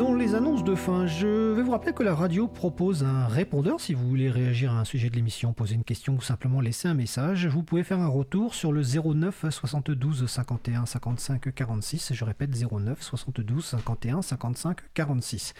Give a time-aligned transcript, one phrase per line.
[0.00, 3.82] dans les annonces de fin, je vais vous rappeler que la radio propose un répondeur
[3.82, 6.88] si vous voulez réagir à un sujet de l'émission, poser une question ou simplement laisser
[6.88, 7.46] un message.
[7.46, 12.14] Vous pouvez faire un retour sur le 09 72 51 55 46.
[12.14, 15.52] Je répète 09 72 51 55 46.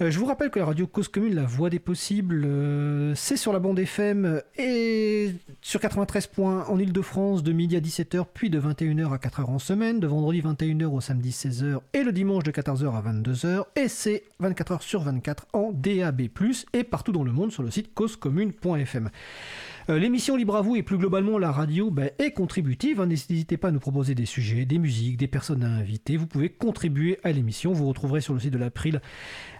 [0.00, 3.36] Euh, je vous rappelle que la radio Cause Commune, la voix des possibles, euh, c'est
[3.36, 8.48] sur la bande FM et sur 93 points en Ile-de-France de midi à 17h, puis
[8.48, 12.44] de 21h à 4h en semaine, de vendredi 21h au samedi 16h et le dimanche
[12.44, 16.28] de 14h à 22h, et c'est 24h sur 24 en DAB+,
[16.74, 19.10] et partout dans le monde sur le site causecommune.fm.
[19.90, 23.00] Euh, l'émission Libre à vous et plus globalement la radio ben, est contributive.
[23.00, 23.06] Hein.
[23.06, 26.18] N'hésitez pas à nous proposer des sujets, des musiques, des personnes à inviter.
[26.18, 27.72] Vous pouvez contribuer à l'émission.
[27.72, 29.00] Vous retrouverez sur le site de l'April,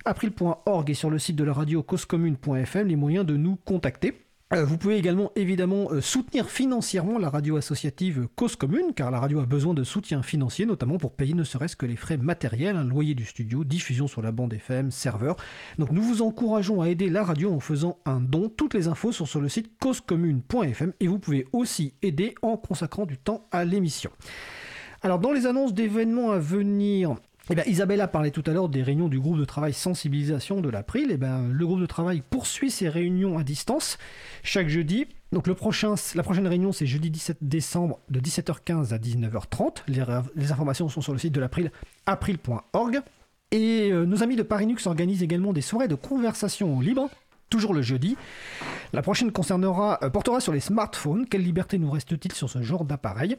[0.05, 4.28] april.org et sur le site de la radio causecommune.fm les moyens de nous contacter.
[4.55, 9.21] Euh, vous pouvez également évidemment euh, soutenir financièrement la radio associative Cause Commune, car la
[9.21, 12.77] radio a besoin de soutien financier, notamment pour payer ne serait-ce que les frais matériels,
[12.77, 15.37] un loyer du studio, diffusion sur la bande FM, serveur.
[15.79, 18.49] Donc nous vous encourageons à aider la radio en faisant un don.
[18.49, 23.05] Toutes les infos sont sur le site causecommune.fm et vous pouvez aussi aider en consacrant
[23.05, 24.11] du temps à l'émission.
[25.03, 27.17] Alors dans les annonces d'événements à venir,
[27.51, 30.69] eh bien, Isabella parlait tout à l'heure des réunions du groupe de travail sensibilisation de
[30.69, 31.09] l'April.
[31.11, 33.99] Eh ben, le groupe de travail poursuit ses réunions à distance
[34.43, 35.07] chaque jeudi.
[35.33, 39.83] Donc la prochaine réunion, c'est jeudi 17 décembre de 17h15 à 19h30.
[40.37, 41.71] Les, informations sont sur le site de l'April,
[42.07, 43.01] april.org.
[43.51, 47.09] Et euh, nos amis de Parinux organisent également des soirées de conversation libre
[47.49, 48.17] toujours le jeudi.
[48.93, 51.27] La prochaine concernera, euh, portera sur les smartphones.
[51.27, 53.37] Quelle liberté nous reste-t-il sur ce genre d'appareil?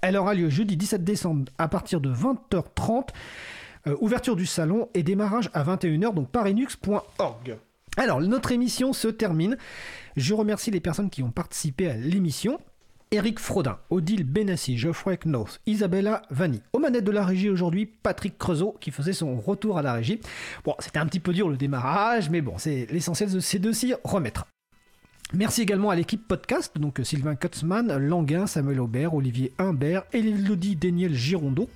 [0.00, 3.08] Elle aura lieu jeudi 17 décembre à partir de 20h30.
[3.86, 7.56] Euh, ouverture du salon et démarrage à 21h, donc parinux.org.
[7.96, 9.56] Alors, notre émission se termine.
[10.16, 12.58] Je remercie les personnes qui ont participé à l'émission.
[13.10, 16.60] Eric Frodin, Odile Benassi, Geoffrey Knoth, Isabella Vanni.
[16.74, 20.20] Aux manettes de la régie aujourd'hui, Patrick Creusot qui faisait son retour à la régie.
[20.64, 24.44] Bon, c'était un petit peu dur le démarrage, mais bon, c'est l'essentiel, de s'y remettre.
[25.34, 31.14] Merci également à l'équipe podcast, donc Sylvain Kutzmann, Languin, Samuel Aubert, Olivier Humbert, Elodie Daniel
[31.14, 31.68] Girondeau,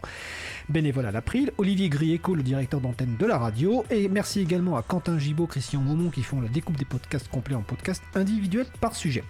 [0.70, 4.82] bénévole à l'April, Olivier Grieco, le directeur d'antenne de la radio, et merci également à
[4.82, 8.96] Quentin Gibaud, Christian Momon qui font la découpe des podcasts complets en podcasts individuels par
[8.96, 9.22] sujet.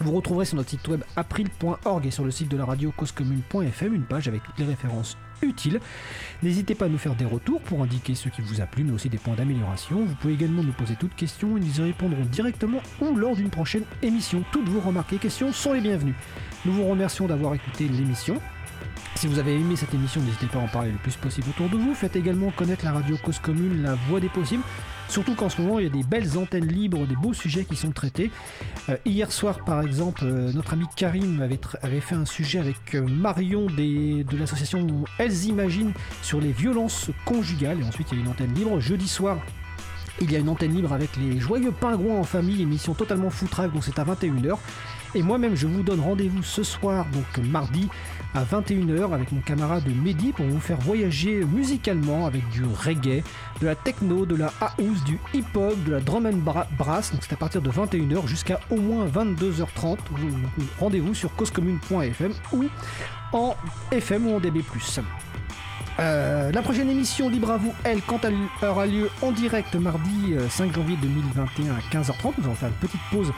[0.00, 3.94] Vous retrouverez sur notre site web april.org et sur le site de la radio causecommune.fm
[3.94, 5.80] une page avec toutes les références utiles.
[6.42, 8.92] N'hésitez pas à nous faire des retours pour indiquer ce qui vous a plu, mais
[8.92, 10.04] aussi des points d'amélioration.
[10.04, 13.50] Vous pouvez également nous poser toutes questions et nous y répondrons directement ou lors d'une
[13.50, 14.44] prochaine émission.
[14.52, 16.14] Toutes vos remarques et questions sont les bienvenues.
[16.64, 18.40] Nous vous remercions d'avoir écouté l'émission.
[19.16, 21.68] Si vous avez aimé cette émission, n'hésitez pas à en parler le plus possible autour
[21.68, 21.94] de vous.
[21.94, 24.62] Faites également connaître la radio Cause Commune, la voix des possibles.
[25.08, 27.76] Surtout qu'en ce moment, il y a des belles antennes libres, des beaux sujets qui
[27.76, 28.30] sont traités.
[28.88, 33.06] Euh, hier soir, par exemple, euh, notre ami Karim avait, fait un sujet avec euh,
[33.06, 34.86] Marion de l'association
[35.18, 35.92] Elles Imaginent
[36.22, 37.80] sur les violences conjugales.
[37.80, 38.80] Et ensuite, il y a une antenne libre.
[38.80, 39.38] Jeudi soir,
[40.20, 43.72] il y a une antenne libre avec les joyeux pingouins en famille, émission totalement foutraque,
[43.72, 44.58] donc c'est à 21h.
[45.16, 47.88] Et moi-même, je vous donne rendez-vous ce soir, donc mardi,
[48.34, 53.22] à 21h, avec mon camarade Mehdi, pour vous faire voyager musicalement avec du reggae,
[53.60, 57.12] de la techno, de la house, du hip-hop, de la drum and brass.
[57.12, 59.98] Donc c'est à partir de 21h jusqu'à au moins 22h30.
[60.80, 62.64] Rendez-vous sur causecommune.fm ou
[63.32, 63.54] en
[63.92, 64.64] FM ou en DB+.
[66.00, 69.74] Euh, la prochaine émission Libre à vous, elle, quant à elle, aura lieu en direct
[69.76, 72.32] mardi 5 euh, janvier 2021 à 15h30.
[72.38, 73.32] Nous allons faire une petite pause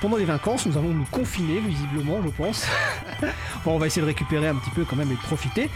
[0.00, 2.66] pendant les vacances, nous allons nous confiner, visiblement, je pense.
[3.64, 5.68] bon, on va essayer de récupérer un petit peu quand même et de profiter.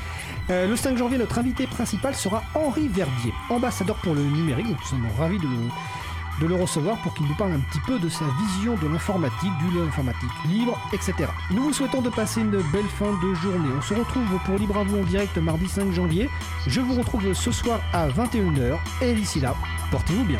[0.48, 4.66] Euh, le 5 janvier, notre invité principal sera Henri Verdier, ambassadeur pour le numérique.
[4.66, 5.68] Nous sommes ravis de le,
[6.40, 9.52] de le recevoir pour qu'il nous parle un petit peu de sa vision de l'informatique,
[9.58, 11.14] du informatique libre, etc.
[11.50, 13.68] Nous vous souhaitons de passer une belle fin de journée.
[13.76, 16.28] On se retrouve pour Libre à vous en direct mardi 5 janvier.
[16.66, 18.78] Je vous retrouve ce soir à 21h.
[19.02, 19.54] Et d'ici là,
[19.90, 20.38] portez-vous bien.